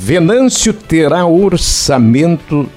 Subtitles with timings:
[0.00, 2.70] Venâncio terá orçamento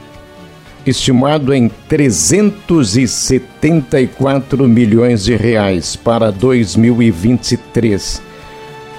[0.84, 8.24] estimado em 374 milhões de reais para 2023.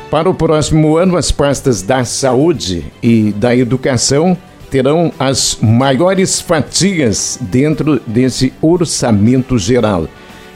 [0.08, 4.38] Para o próximo ano, as pastas da saúde e da educação
[4.70, 10.06] terão as maiores fatias dentro desse orçamento geral.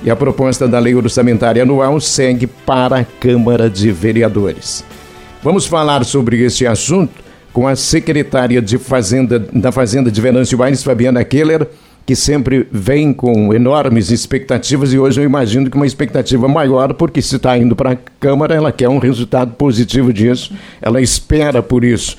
[0.05, 4.85] E a proposta da lei orçamentária anual segue para a Câmara de Vereadores.
[5.43, 7.26] Vamos falar sobre esse assunto
[7.57, 11.67] com a secretária de Fazenda, da Fazenda de Venâncio Aires, Fabiana Keller,
[12.05, 17.23] que sempre vem com enormes expectativas e hoje eu imagino que uma expectativa maior, porque
[17.23, 20.53] se está indo para a Câmara, ela quer um resultado positivo disso,
[20.83, 22.19] ela espera por isso.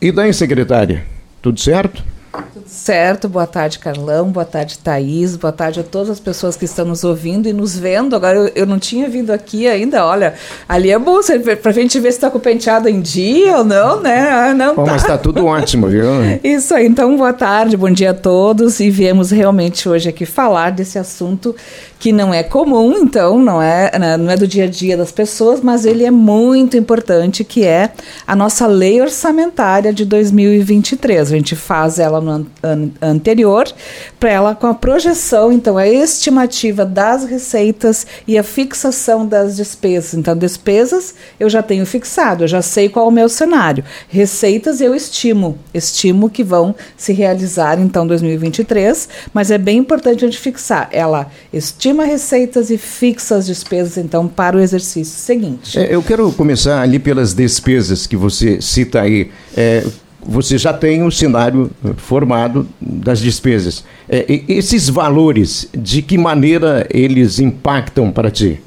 [0.00, 1.04] E daí, secretária,
[1.42, 2.04] tudo certo?
[2.32, 6.64] Tudo certo, boa tarde, Carlão, boa tarde, Thaís, boa tarde a todas as pessoas que
[6.64, 8.14] estão nos ouvindo e nos vendo.
[8.14, 10.34] Agora, eu, eu não tinha vindo aqui ainda, olha,
[10.68, 11.18] ali é bom,
[11.60, 14.30] pra gente ver se está com o penteado em dia ou não, né?
[14.30, 14.92] Ah, não Bom, tá.
[14.92, 16.04] Mas está tudo ótimo, viu?
[16.44, 20.70] Isso aí, então, boa tarde, bom dia a todos e viemos realmente hoje aqui falar
[20.70, 21.54] desse assunto
[22.00, 25.12] que não é comum, então, não é, né, não é do dia a dia das
[25.12, 27.92] pessoas, mas ele é muito importante, que é
[28.26, 31.30] a nossa lei orçamentária de 2023.
[31.30, 33.70] A gente faz ela no an an anterior,
[34.18, 40.14] para ela com a projeção, então, a estimativa das receitas e a fixação das despesas.
[40.14, 43.84] Então, despesas eu já tenho fixado, eu já sei qual é o meu cenário.
[44.08, 50.28] Receitas eu estimo, estimo que vão se realizar, então, 2023, mas é bem importante a
[50.28, 50.88] gente fixar.
[50.90, 55.78] Ela estima estima receitas e fixa as despesas, então, para o exercício seguinte.
[55.78, 59.30] É, eu quero começar ali pelas despesas que você cita aí.
[59.56, 59.84] É,
[60.24, 63.84] você já tem o cenário formado das despesas.
[64.08, 68.60] É, esses valores, de que maneira eles impactam para ti?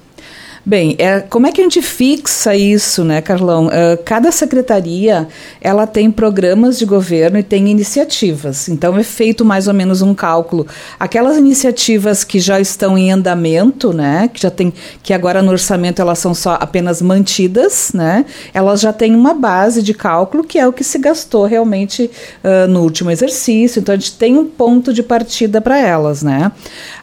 [0.66, 3.67] Bem, é, como é que a gente fixa isso, né, Carlão?
[3.67, 5.28] Uh, cada secretaria
[5.59, 8.70] ela tem programas de governo e tem iniciativas.
[8.70, 10.66] Então é feito mais ou menos um cálculo.
[10.97, 14.71] Aquelas iniciativas que já estão em andamento, né, que já tem,
[15.02, 18.26] que agora no orçamento elas são só apenas mantidas, né?
[18.54, 22.10] Elas já têm uma base de cálculo que é o que se gastou realmente
[22.42, 23.82] uh, no último exercício.
[23.82, 26.54] Então a gente tem um ponto de partida para elas, né?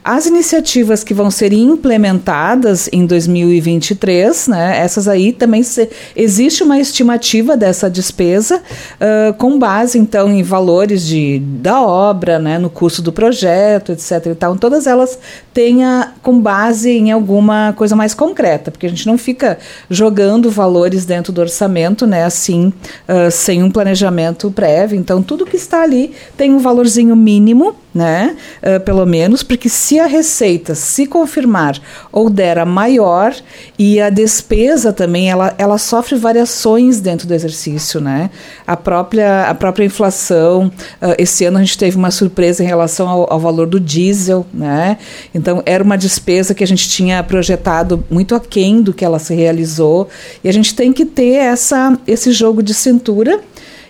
[0.03, 3.05] As iniciativas que vão ser implementadas em
[3.51, 10.31] 2023, né, essas aí também se, existe uma estimativa dessa despesa uh, com base então
[10.31, 14.27] em valores de, da obra, né, no custo do projeto, etc.
[14.27, 14.57] E tal.
[14.57, 15.19] Todas elas
[15.53, 19.59] têm a, com base em alguma coisa mais concreta, porque a gente não fica
[19.89, 22.73] jogando valores dentro do orçamento, né, assim,
[23.09, 24.99] uh, sem um planejamento prévio.
[24.99, 28.37] Então tudo que está ali tem um valorzinho mínimo né?
[28.63, 31.79] Uh, pelo menos, porque se a receita se confirmar
[32.13, 33.35] ou der a maior
[33.79, 38.31] e a despesa também, ela, ela sofre variações dentro do exercício, né?
[38.67, 40.71] A própria, a própria inflação,
[41.03, 44.47] uh, esse ano a gente teve uma surpresa em relação ao, ao, valor do diesel,
[44.53, 44.97] né?
[45.35, 49.35] Então, era uma despesa que a gente tinha projetado muito aquém do que ela se
[49.35, 50.09] realizou
[50.45, 53.41] e a gente tem que ter essa, esse jogo de cintura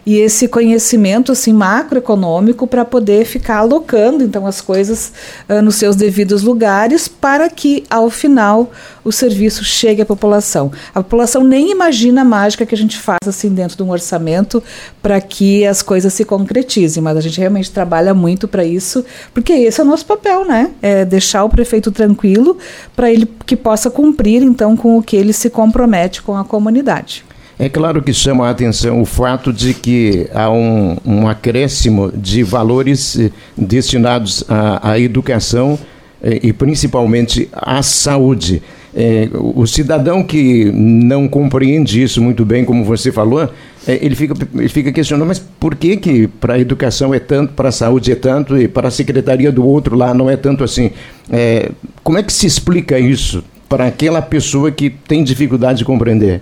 [0.04, 5.12] e esse conhecimento assim macroeconômico para poder ficar alocando então as coisas
[5.48, 8.70] uh, nos seus devidos lugares para que ao final
[9.04, 10.70] o serviço chegue à população.
[10.94, 14.62] A população nem imagina a mágica que a gente faz assim dentro de um orçamento
[15.02, 19.52] para que as coisas se concretizem, mas a gente realmente trabalha muito para isso, porque
[19.52, 20.70] esse é o nosso papel, né?
[20.82, 22.58] É deixar o prefeito tranquilo
[22.94, 27.24] para ele que possa cumprir então com o que ele se compromete com a comunidade.
[27.60, 32.42] É claro que chama a atenção o fato de que há um, um acréscimo de
[32.42, 35.78] valores eh, destinados à, à educação
[36.22, 38.62] eh, e principalmente à saúde.
[38.96, 43.42] É, o cidadão que não compreende isso muito bem, como você falou,
[43.86, 47.52] é, ele, fica, ele fica questionando, mas por que, que para a educação é tanto,
[47.52, 50.64] para a saúde é tanto e para a secretaria do outro lá não é tanto
[50.64, 50.92] assim?
[51.30, 51.70] É,
[52.02, 56.40] como é que se explica isso para aquela pessoa que tem dificuldade de compreender?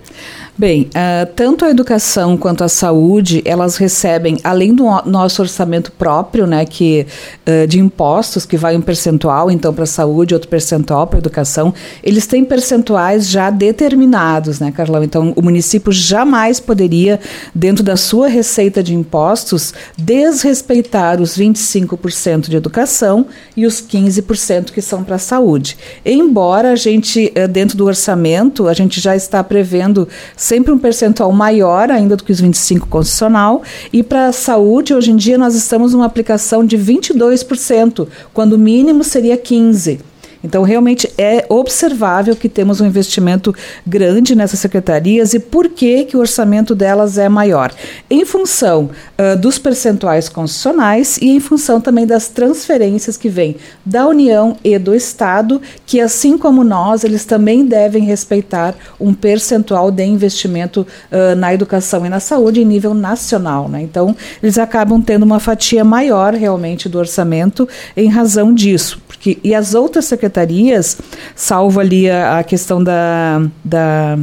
[0.59, 6.45] Bem, uh, tanto a educação quanto a saúde, elas recebem, além do nosso orçamento próprio,
[6.45, 7.07] né, que,
[7.47, 11.21] uh, de impostos, que vai um percentual, então, para a saúde, outro percentual para a
[11.21, 11.73] educação,
[12.03, 15.01] eles têm percentuais já determinados, né, Carlão?
[15.01, 17.21] Então, o município jamais poderia,
[17.55, 24.81] dentro da sua receita de impostos, desrespeitar os 25% de educação e os 15% que
[24.81, 25.77] são para a saúde.
[26.05, 30.05] Embora a gente, uh, dentro do orçamento, a gente já está prevendo
[30.49, 33.61] sempre um percentual maior ainda do que os 25 constitucional.
[33.93, 38.57] E para a saúde, hoje em dia, nós estamos numa aplicação de 22%, quando o
[38.57, 40.08] mínimo seria 15%.
[40.43, 43.53] Então, realmente é observável que temos um investimento
[43.85, 47.73] grande nessas secretarias e por que, que o orçamento delas é maior?
[48.09, 54.07] Em função uh, dos percentuais constitucionais e em função também das transferências que vêm da
[54.07, 60.03] União e do Estado, que assim como nós, eles também devem respeitar um percentual de
[60.03, 63.67] investimento uh, na educação e na saúde em nível nacional.
[63.67, 63.81] Né?
[63.81, 69.01] Então, eles acabam tendo uma fatia maior realmente do orçamento em razão disso.
[69.07, 70.28] Porque, e as outras secretarias,
[71.35, 74.17] salvo ali a, a questão da, da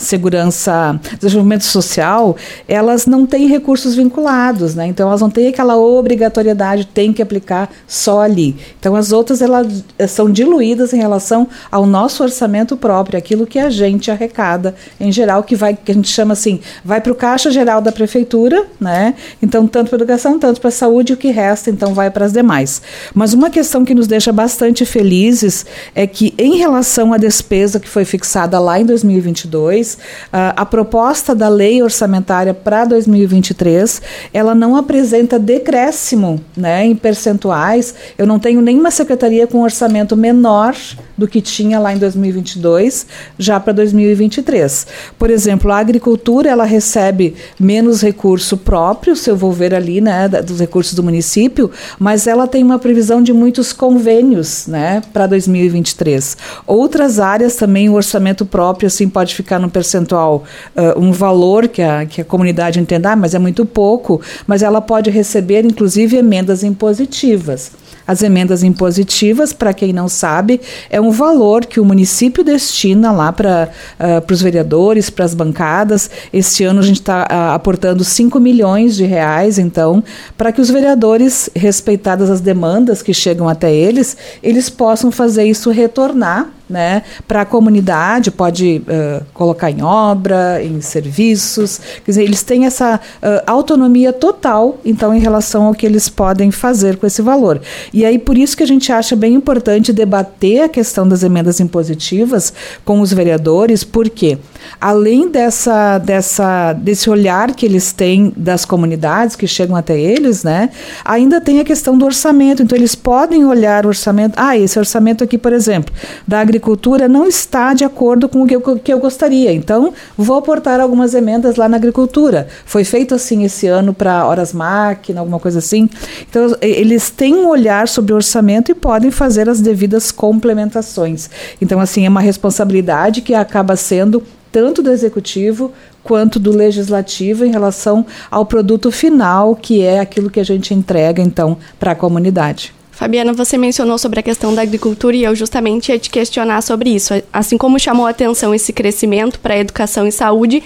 [0.00, 2.34] segurança, desenvolvimento social,
[2.66, 4.86] elas não têm recursos vinculados, né?
[4.86, 8.56] Então elas não têm aquela obrigatoriedade, tem que aplicar só ali.
[8.78, 13.68] Então as outras elas são diluídas em relação ao nosso orçamento próprio, aquilo que a
[13.68, 17.50] gente arrecada em geral, que vai que a gente chama assim, vai para o caixa
[17.50, 19.14] geral da prefeitura, né?
[19.42, 22.80] Então tanto para educação, tanto para saúde, o que resta então vai para as demais.
[23.14, 27.88] Mas uma questão que nos deixa bastante felizes é que em relação à despesa que
[27.88, 34.02] foi fixada lá em 2022 Uh, a proposta da lei orçamentária para 2023,
[34.32, 37.94] ela não apresenta decréscimo né, em percentuais.
[38.16, 40.74] Eu não tenho nenhuma secretaria com orçamento menor
[41.20, 43.06] do que tinha lá em 2022,
[43.38, 44.86] já para 2023.
[45.18, 50.28] Por exemplo, a agricultura ela recebe menos recurso próprio, se eu vou ver ali, né,
[50.28, 56.38] dos recursos do município, mas ela tem uma previsão de muitos convênios, né, para 2023.
[56.66, 60.44] Outras áreas também o orçamento próprio assim pode ficar no percentual
[60.76, 64.62] uh, um valor que a, que a comunidade entenda, ah, mas é muito pouco, mas
[64.62, 67.72] ela pode receber inclusive emendas impositivas.
[68.06, 70.60] As emendas impositivas, para quem não sabe,
[70.90, 73.68] é um valor que o município destina lá para
[74.00, 76.10] uh, os vereadores, para as bancadas.
[76.32, 80.02] Este ano a gente está uh, aportando 5 milhões de reais, então,
[80.36, 85.70] para que os vereadores, respeitadas as demandas que chegam até eles, eles possam fazer isso
[85.70, 92.42] retornar né, para a comunidade, pode uh, colocar em obra, em serviços, quer dizer, eles
[92.42, 97.20] têm essa uh, autonomia total, então, em relação ao que eles podem fazer com esse
[97.20, 97.60] valor.
[97.92, 101.60] E aí, por isso que a gente acha bem importante debater a questão das emendas
[101.60, 102.52] impositivas
[102.84, 104.38] com os vereadores, porque
[104.80, 110.70] além dessa, dessa, desse olhar que eles têm das comunidades que chegam até eles, né,
[111.04, 115.24] ainda tem a questão do orçamento, então eles podem olhar o orçamento, ah, esse orçamento
[115.24, 115.92] aqui, por exemplo,
[116.26, 119.50] da agricultura agricultura não está de acordo com o que eu, que eu gostaria.
[119.50, 122.46] Então, vou aportar algumas emendas lá na agricultura.
[122.66, 125.88] Foi feito assim esse ano para horas máquina, alguma coisa assim.
[126.28, 131.30] Então, eles têm um olhar sobre o orçamento e podem fazer as devidas complementações.
[131.62, 134.22] Então, assim, é uma responsabilidade que acaba sendo
[134.52, 135.72] tanto do executivo
[136.04, 141.22] quanto do legislativo em relação ao produto final, que é aquilo que a gente entrega
[141.22, 142.74] então para a comunidade.
[143.00, 146.90] Fabiana, você mencionou sobre a questão da agricultura e eu justamente ia te questionar sobre
[146.90, 147.14] isso.
[147.32, 150.62] Assim como chamou a atenção esse crescimento para educação e saúde,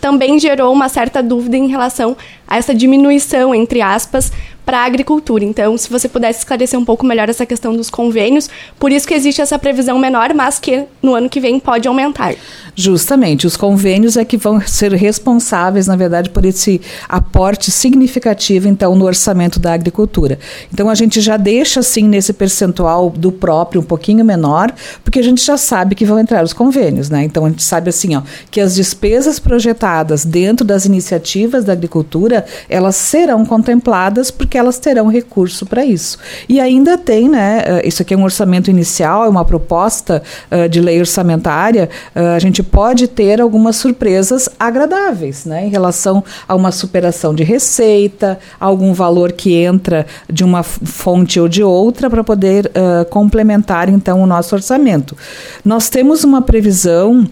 [0.00, 4.32] também gerou uma certa dúvida em relação a essa diminuição, entre aspas,
[4.64, 5.44] para a agricultura.
[5.44, 8.48] Então, se você pudesse esclarecer um pouco melhor essa questão dos convênios,
[8.78, 12.34] por isso que existe essa previsão menor, mas que no ano que vem pode aumentar.
[12.74, 18.94] Justamente, os convênios é que vão ser responsáveis, na verdade, por esse aporte significativo, então,
[18.94, 20.38] no orçamento da agricultura.
[20.72, 24.72] Então, a gente já deixa, assim, nesse percentual do próprio um pouquinho menor,
[25.02, 27.24] porque a gente já sabe que vão entrar os convênios, né?
[27.24, 32.44] Então, a gente sabe, assim, ó, que as despesas projetadas dentro das iniciativas da agricultura,
[32.68, 36.18] elas serão contempladas porque elas terão recurso para isso.
[36.48, 40.68] E ainda tem, né, eh, isso aqui é um orçamento inicial, é uma proposta uh,
[40.68, 46.54] de lei orçamentária, uh, a gente pode ter algumas surpresas agradáveis, né, em relação a
[46.54, 52.22] uma superação de receita, algum valor que entra de uma fonte ou de outra para
[52.22, 55.16] poder uh, complementar, então, o nosso orçamento.
[55.64, 57.26] Nós temos uma previsão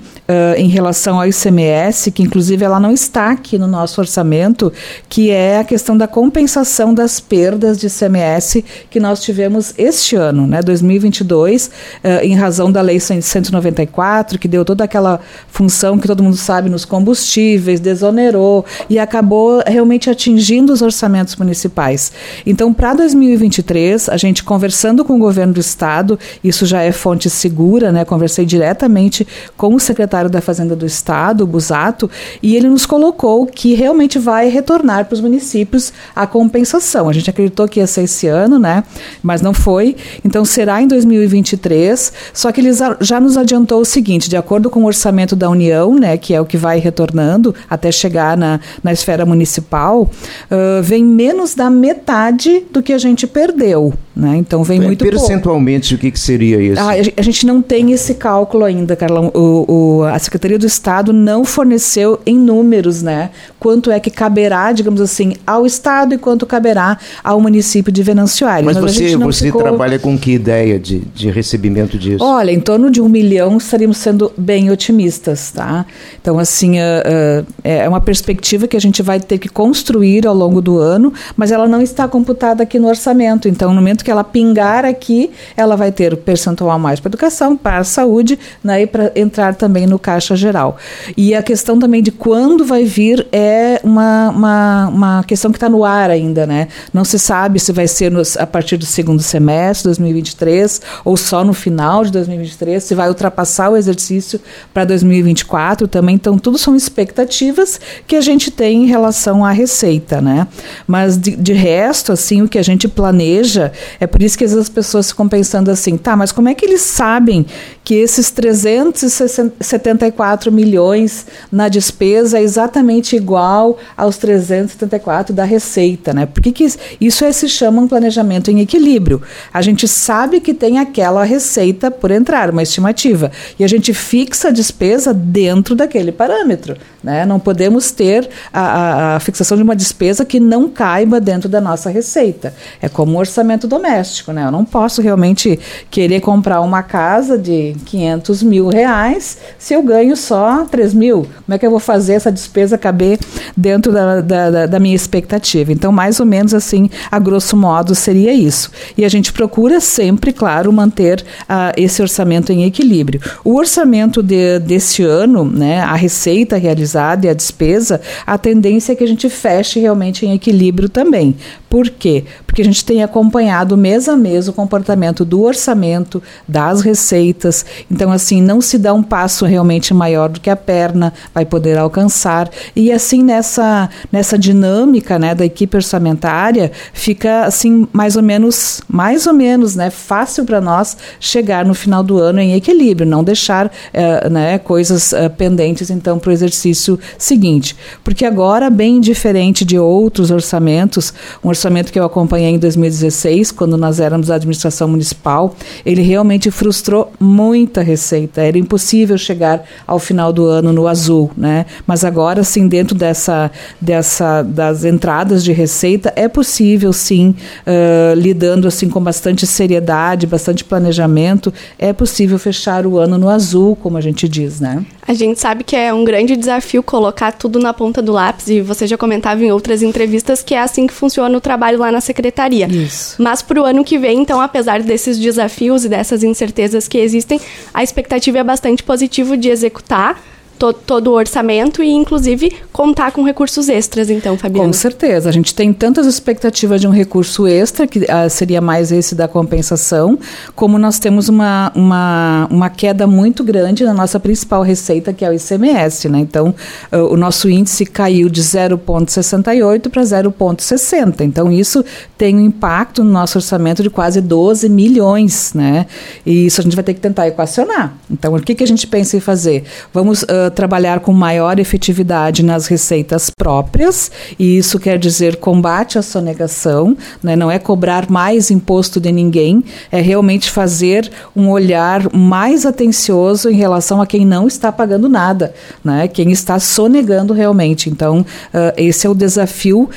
[0.58, 4.70] em relação ao ICMS, que inclusive ela não está aqui no nosso orçamento,
[5.08, 10.46] que é a questão da compensação das perdas de ICMS que nós tivemos este ano,
[10.46, 11.70] né, 2022, uh,
[12.04, 16.68] eh, em razão da Lei 194, que deu toda aquela função que todo mundo sabe
[16.68, 22.12] nos combustíveis, desonerou e acabou realmente atingindo os orçamentos municipais.
[22.44, 27.30] Então, para 2023, a gente conversando com o governo do estado, isso já é fonte
[27.30, 28.04] segura, né?
[28.04, 32.10] Conversei diretamente com o secretário da Fazenda do estado, Busato,
[32.42, 36.97] e ele nos colocou que realmente vai retornar para os municípios a compensação.
[37.06, 38.82] A gente acreditou que ia ser esse ano, né?
[39.22, 39.94] Mas não foi.
[40.24, 42.12] Então será em 2023.
[42.32, 45.94] Só que eles já nos adiantou o seguinte: de acordo com o orçamento da União,
[45.94, 51.04] né, que é o que vai retornando até chegar na, na esfera municipal, uh, vem
[51.04, 53.92] menos da metade do que a gente perdeu.
[54.18, 54.36] Né?
[54.36, 56.00] Então vem é, muito Percentualmente, pouco.
[56.00, 56.82] o que, que seria isso?
[56.82, 59.30] Ah, a gente não tem esse cálculo ainda, Carlão.
[59.32, 64.72] O, o, a Secretaria do Estado não forneceu em números né, quanto é que caberá,
[64.72, 68.64] digamos assim, ao Estado e quanto caberá ao município de Venâncio Aires.
[68.64, 69.62] Mas, Mas você, você ficou...
[69.62, 72.24] trabalha com que ideia de, de recebimento disso?
[72.24, 75.52] Olha, em torno de um milhão estaríamos sendo bem otimistas.
[75.52, 75.86] Tá?
[76.20, 80.34] Então, assim, uh, uh, é uma perspectiva que a gente vai ter que construir ao
[80.34, 83.46] longo do ano, mas ela não está computada aqui no orçamento.
[83.46, 87.56] Então, no momento que ela pingar aqui, ela vai ter o percentual mais para educação,
[87.56, 90.76] para a saúde, né, para entrar também no caixa geral.
[91.16, 95.68] E a questão também de quando vai vir é uma, uma, uma questão que está
[95.68, 96.68] no ar ainda, né?
[96.92, 101.16] Não se sabe se vai ser nos, a partir do segundo semestre de 2023 ou
[101.16, 104.40] só no final de 2023, se vai ultrapassar o exercício
[104.72, 106.14] para 2024 também.
[106.14, 110.46] Então, tudo são expectativas que a gente tem em relação à receita, né?
[110.86, 114.52] Mas de, de resto, assim, o que a gente planeja é por isso que às
[114.52, 117.44] vezes as pessoas ficam pensando assim, tá, mas como é que eles sabem
[117.82, 126.26] que esses 374 milhões na despesa é exatamente igual aos 374 da receita, né?
[126.26, 126.68] Por que, que
[127.00, 129.22] isso é, se chama um planejamento em equilíbrio?
[129.52, 134.48] A gente sabe que tem aquela receita por entrar, uma estimativa, e a gente fixa
[134.48, 137.24] a despesa dentro daquele parâmetro, né?
[137.24, 141.90] Não podemos ter a, a, fixação de uma despesa que não caiba dentro da nossa
[141.90, 142.54] receita.
[142.80, 144.44] É como um orçamento doméstico, né?
[144.44, 145.58] Eu não posso realmente
[145.90, 151.26] querer comprar uma casa de 500 mil reais se eu ganho só 3 mil.
[151.44, 153.18] Como é que eu vou fazer essa despesa caber
[153.56, 155.72] dentro da, da, da minha expectativa?
[155.72, 158.70] Então, mais ou menos assim, a grosso modo, seria isso.
[158.96, 163.20] E a gente procura sempre, claro, manter uh, esse orçamento em equilíbrio.
[163.44, 166.87] O orçamento de, desse ano, né, a receita realizada
[167.26, 171.36] e a despesa, a tendência é que a gente feche realmente em equilíbrio também.
[171.68, 172.24] Por quê?
[172.46, 177.64] Porque a gente tem acompanhado mês a mês o comportamento do orçamento, das receitas.
[177.90, 181.76] Então, assim, não se dá um passo realmente maior do que a perna vai poder
[181.76, 182.48] alcançar.
[182.74, 189.26] E assim, nessa, nessa dinâmica né, da equipe orçamentária, fica assim, mais ou menos, mais
[189.26, 193.70] ou menos, né, fácil para nós chegar no final do ano em equilíbrio, não deixar
[193.92, 197.76] eh, né, coisas eh, pendentes, então, para o exercício seguinte.
[198.02, 201.12] Porque agora, bem diferente de outros orçamentos,
[201.44, 201.57] um orçamento
[201.92, 207.82] que eu acompanhei em 2016, quando nós éramos a administração municipal, ele realmente frustrou muita
[207.82, 208.40] receita.
[208.40, 211.66] Era impossível chegar ao final do ano no azul, né?
[211.86, 213.50] Mas agora, sim, dentro dessa,
[213.80, 217.34] dessa das entradas de receita, é possível, sim,
[217.66, 223.76] uh, lidando assim com bastante seriedade, bastante planejamento, é possível fechar o ano no azul,
[223.76, 224.84] como a gente diz, né?
[225.08, 228.60] A gente sabe que é um grande desafio colocar tudo na ponta do lápis e
[228.60, 232.02] você já comentava em outras entrevistas que é assim que funciona o trabalho lá na
[232.02, 232.66] secretaria.
[232.66, 233.16] Isso.
[233.18, 237.40] Mas para o ano que vem, então, apesar desses desafios e dessas incertezas que existem,
[237.72, 240.20] a expectativa é bastante positiva de executar
[240.58, 244.66] to todo o orçamento e, inclusive, contar com recursos extras, então, Fabiana?
[244.66, 245.28] Com certeza.
[245.28, 249.28] A gente tem tantas expectativas de um recurso extra, que uh, seria mais esse da
[249.28, 250.18] compensação,
[250.54, 255.30] como nós temos uma, uma, uma queda muito grande na nossa principal receita, que é
[255.30, 256.08] o ICMS.
[256.08, 256.18] Né?
[256.18, 256.54] Então,
[256.92, 261.20] uh, o nosso índice caiu de 0,68 para 0,60.
[261.20, 261.84] Então, isso
[262.16, 265.52] tem um impacto no nosso orçamento de quase 12 milhões.
[265.54, 265.86] Né?
[266.26, 267.94] E isso a gente vai ter que tentar equacionar.
[268.10, 269.64] Então, o que, que a gente pensa em fazer?
[269.92, 276.02] Vamos uh, trabalhar com maior efetividade nas receitas próprias, e isso quer dizer combate à
[276.02, 277.36] sonegação, né?
[277.36, 283.54] não é cobrar mais imposto de ninguém, é realmente fazer um olhar mais atencioso em
[283.54, 286.08] relação a quem não está pagando nada, né?
[286.08, 287.90] quem está sonegando realmente.
[287.90, 289.88] Então, uh, esse é o desafio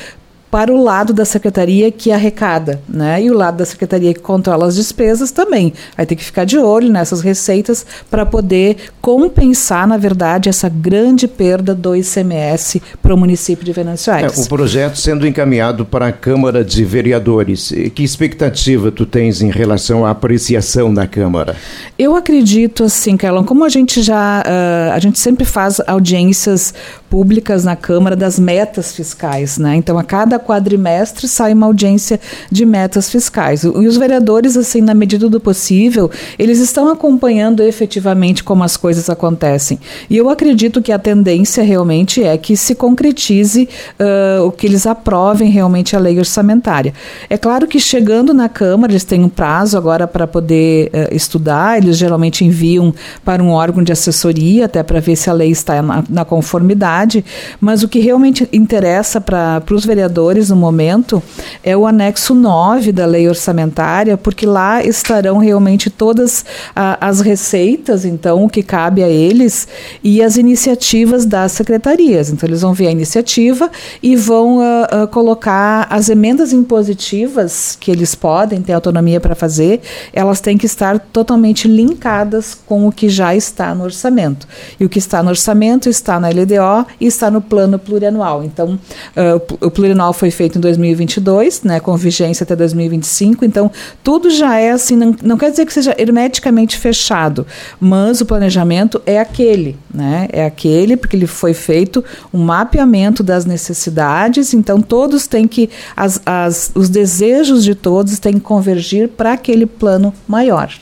[0.52, 3.22] para o lado da secretaria que arrecada, né?
[3.22, 5.72] E o lado da secretaria que controla as despesas também.
[5.96, 11.26] Vai ter que ficar de olho nessas receitas para poder compensar, na verdade, essa grande
[11.26, 14.38] perda do ICMS para o município de Venâncio Aires.
[14.38, 17.72] É, o projeto sendo encaminhado para a Câmara de Vereadores.
[17.94, 21.56] Que expectativa tu tens em relação à apreciação da Câmara?
[21.98, 26.74] Eu acredito assim, Carlão, como a gente já uh, a gente sempre faz audiências
[27.08, 29.76] públicas na Câmara das metas fiscais, né?
[29.76, 32.20] Então a cada quadrimestre sai uma audiência
[32.50, 33.62] de metas fiscais.
[33.64, 39.08] E os vereadores, assim, na medida do possível, eles estão acompanhando efetivamente como as coisas
[39.08, 39.78] acontecem.
[40.10, 43.68] E eu acredito que a tendência realmente é que se concretize
[43.98, 46.92] uh, o que eles aprovem realmente a lei orçamentária.
[47.30, 51.78] É claro que chegando na Câmara, eles têm um prazo agora para poder uh, estudar,
[51.78, 52.94] eles geralmente enviam
[53.24, 57.24] para um órgão de assessoria, até para ver se a lei está na, na conformidade,
[57.60, 61.22] mas o que realmente interessa para os vereadores vereadores no momento
[61.62, 68.44] é o anexo 9 da lei orçamentária, porque lá estarão realmente todas as receitas, então,
[68.44, 69.68] o que cabe a eles
[70.02, 72.30] e as iniciativas das secretarias.
[72.30, 73.70] Então, eles vão ver a iniciativa
[74.02, 79.80] e vão uh, uh, colocar as emendas impositivas que eles podem ter autonomia para fazer,
[80.12, 84.46] elas têm que estar totalmente linkadas com o que já está no orçamento.
[84.80, 88.42] E o que está no orçamento está na LDO e está no plano plurianual.
[88.42, 88.78] Então,
[89.16, 93.44] uh, o plurianual foi feito em 2022, né, com vigência até 2025.
[93.44, 93.68] Então,
[94.04, 97.44] tudo já é assim, não, não quer dizer que seja hermeticamente fechado,
[97.80, 100.28] mas o planejamento é aquele, né?
[100.32, 104.54] É aquele porque ele foi feito um mapeamento das necessidades.
[104.54, 109.66] Então, todos têm que as, as, os desejos de todos têm que convergir para aquele
[109.66, 110.72] plano maior.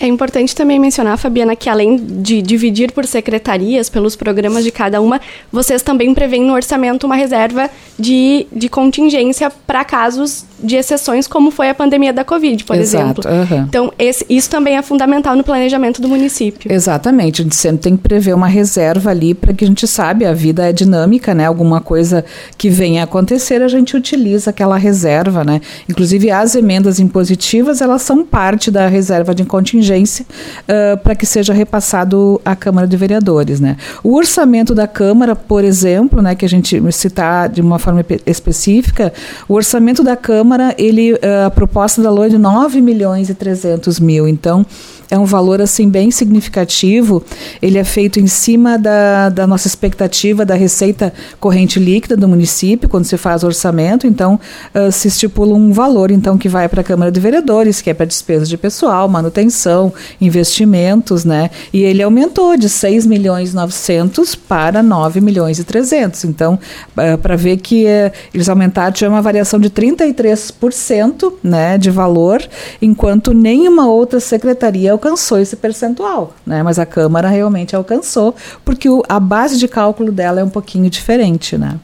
[0.00, 5.00] É importante também mencionar, Fabiana, que além de dividir por secretarias, pelos programas de cada
[5.00, 11.26] uma, vocês também prevêem no orçamento uma reserva de, de contingência para casos de exceções,
[11.26, 13.56] como foi a pandemia da Covid, por Exato, exemplo.
[13.56, 13.64] Uhum.
[13.68, 16.72] Então, esse, isso também é fundamental no planejamento do município.
[16.72, 17.42] Exatamente.
[17.42, 20.32] A gente sempre tem que prever uma reserva ali para que a gente sabe, a
[20.32, 21.46] vida é dinâmica, né?
[21.46, 22.24] Alguma coisa
[22.56, 25.60] que venha a acontecer, a gente utiliza aquela reserva, né?
[25.88, 30.26] Inclusive, as emendas impositivas, elas são parte da reserva de contingência
[30.62, 33.76] uh, para que seja repassado à Câmara de Vereadores, né?
[34.02, 39.12] O orçamento da Câmara, por exemplo, né, que a gente citar de uma forma específica,
[39.48, 43.28] o orçamento da Câmara Câmara, ele, eh, a proposta da LOA é de 9 milhões
[43.28, 44.26] e 300 mil.
[44.26, 44.64] Então,
[45.10, 47.22] é um valor assim bem significativo.
[47.62, 52.88] Ele é feito em cima da, da nossa expectativa da receita corrente líquida do município
[52.88, 54.06] quando se faz orçamento.
[54.06, 54.38] Então
[54.74, 57.94] uh, se estipula um valor então que vai para a Câmara de Vereadores, que é
[57.94, 61.50] para despesas de pessoal, manutenção, investimentos, né?
[61.72, 66.24] E ele aumentou de 6 milhões e 900 para 9 milhões e 300.
[66.24, 66.58] Então
[66.96, 72.42] uh, para ver que uh, eles aumentaram tinha uma variação de 33%, né, de valor,
[72.80, 76.62] enquanto nenhuma outra secretaria alcançou esse percentual, né?
[76.62, 80.90] Mas a Câmara realmente alcançou, porque o, a base de cálculo dela é um pouquinho
[80.90, 81.78] diferente, né?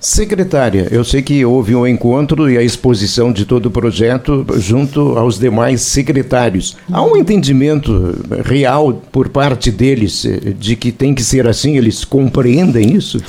[0.00, 5.18] Secretária, eu sei que houve um encontro e a exposição de todo o projeto junto
[5.18, 6.76] aos demais secretários.
[6.92, 11.76] Há um entendimento real por parte deles eh, de que tem que ser assim?
[11.76, 13.20] Eles compreendem isso?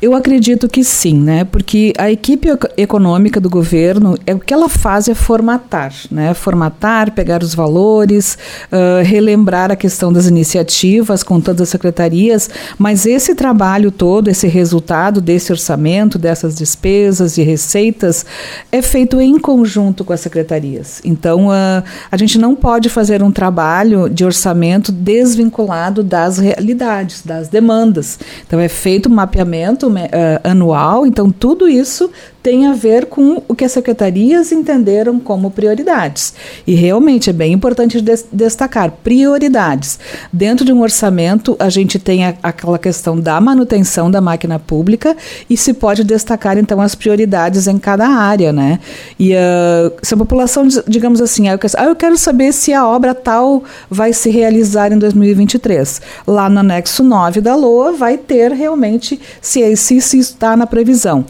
[0.00, 1.44] Eu acredito que sim, né?
[1.44, 6.34] Porque a equipe econômica do governo, é o que ela faz é formatar, né?
[6.34, 8.36] Formatar, pegar os valores,
[8.70, 14.46] uh, relembrar a questão das iniciativas com todas as secretarias, mas esse trabalho todo, esse
[14.46, 18.26] resultado desse orçamento, dessas despesas e receitas,
[18.70, 21.00] é feito em conjunto com as secretarias.
[21.06, 21.82] Então, uh,
[22.12, 28.18] a gente não pode fazer um trabalho de orçamento desvinculado das realidades, das demandas.
[28.46, 32.10] Então, é feito um mapeamento uh, anual, então tudo isso
[32.46, 36.32] tem a ver com o que as secretarias entenderam como prioridades.
[36.64, 39.98] E realmente é bem importante destacar prioridades.
[40.32, 45.16] Dentro de um orçamento, a gente tem a, aquela questão da manutenção da máquina pública
[45.50, 48.78] e se pode destacar então as prioridades em cada área, né?
[49.18, 52.72] E uh, se a população, digamos assim, ah, eu, quero, ah, eu quero saber se
[52.72, 56.00] a obra tal vai se realizar em 2023.
[56.24, 61.24] Lá no anexo 9 da LOA vai ter realmente se, se isso está na previsão.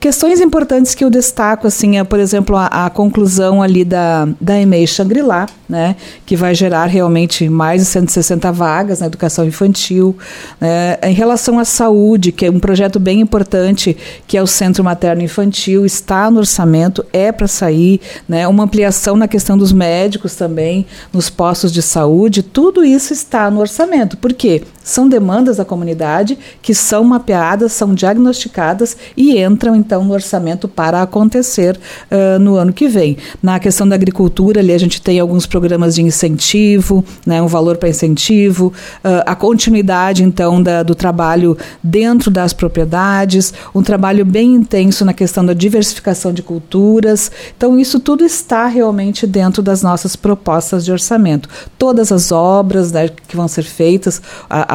[0.00, 4.58] Questões importantes que eu destaco, assim, é, por exemplo, a, a conclusão ali da, da
[4.58, 10.16] EMEI Shangri-La, né, que vai gerar realmente mais de 160 vagas na educação infantil.
[10.58, 13.94] Né, em relação à saúde, que é um projeto bem importante,
[14.26, 19.16] que é o Centro Materno Infantil, está no orçamento, é para sair, né, uma ampliação
[19.16, 24.16] na questão dos médicos também, nos postos de saúde, tudo isso está no orçamento.
[24.16, 24.62] Por quê?
[24.90, 31.00] São demandas da comunidade que são mapeadas, são diagnosticadas e entram então no orçamento para
[31.00, 31.78] acontecer
[32.10, 33.16] uh, no ano que vem.
[33.40, 37.76] Na questão da agricultura, ali a gente tem alguns programas de incentivo, né, um valor
[37.76, 38.72] para incentivo,
[39.04, 45.12] uh, a continuidade então da, do trabalho dentro das propriedades, um trabalho bem intenso na
[45.12, 47.30] questão da diversificação de culturas.
[47.56, 51.48] Então, isso tudo está realmente dentro das nossas propostas de orçamento.
[51.78, 54.20] Todas as obras né, que vão ser feitas,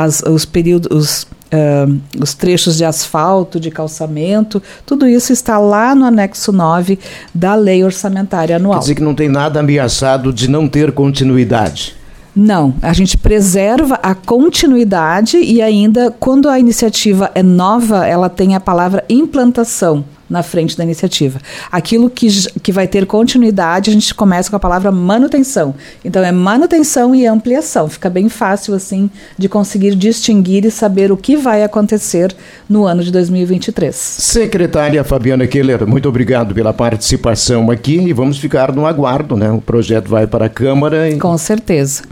[0.06, 5.94] as, os períodos, os, uh, os trechos de asfalto, de calçamento, tudo isso está lá
[5.94, 6.98] no anexo 9
[7.34, 8.76] da Lei Orçamentária Anual.
[8.76, 11.96] Quer dizer que não tem nada ameaçado de não ter continuidade.
[12.36, 18.56] Não, a gente preserva a continuidade e ainda quando a iniciativa é nova, ela tem
[18.56, 21.40] a palavra implantação na frente da iniciativa.
[21.72, 22.28] Aquilo que,
[22.62, 25.76] que vai ter continuidade, a gente começa com a palavra manutenção.
[26.04, 27.90] Então é manutenção e ampliação.
[27.90, 32.36] Fica bem fácil assim de conseguir distinguir e saber o que vai acontecer
[32.70, 33.96] no ano de 2023.
[33.96, 39.52] Secretária Fabiana Keller, muito obrigado pela participação aqui e vamos ficar no aguardo, né?
[39.52, 41.10] O projeto vai para a Câmara.
[41.10, 41.18] E...
[41.18, 42.04] Com certeza.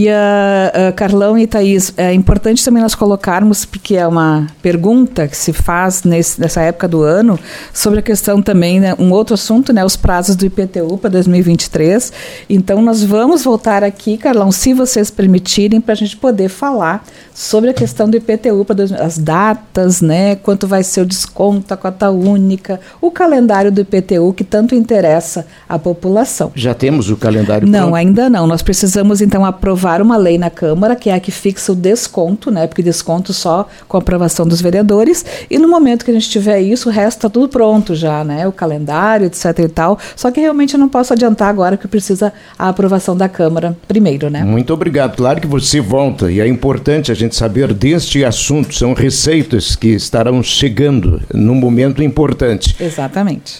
[0.00, 5.26] E a, a Carlão e Thaís, é importante também nós colocarmos, porque é uma pergunta
[5.26, 7.36] que se faz nesse, nessa época do ano,
[7.74, 12.12] sobre a questão também, né, um outro assunto, né, os prazos do IPTU para 2023.
[12.48, 17.70] Então, nós vamos voltar aqui, Carlão, se vocês permitirem, para a gente poder falar sobre
[17.70, 22.08] a questão do IPTU, para as datas, né, quanto vai ser o desconto, a cota
[22.08, 26.52] única, o calendário do IPTU, que tanto interessa à população.
[26.54, 27.94] Já temos o calendário Não, pronto?
[27.96, 28.46] ainda não.
[28.46, 31.74] Nós precisamos, então, aprovar aprovar uma lei na Câmara, que é a que fixa o
[31.74, 32.66] desconto, né?
[32.66, 35.24] Porque desconto só com a aprovação dos vereadores.
[35.50, 38.46] E no momento que a gente tiver isso, o resto está tudo pronto já, né?
[38.46, 39.98] O calendário, etc e tal.
[40.14, 44.28] Só que realmente eu não posso adiantar agora que precisa a aprovação da Câmara primeiro,
[44.28, 44.44] né?
[44.44, 45.16] Muito obrigado.
[45.16, 48.74] Claro que você volta e é importante a gente saber deste assunto.
[48.74, 52.76] São receitas que estarão chegando num momento importante.
[52.78, 53.56] Exatamente.